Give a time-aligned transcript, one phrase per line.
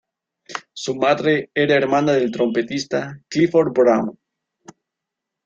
[0.73, 4.17] Su madre era hermana del trompetista Clifford Brown.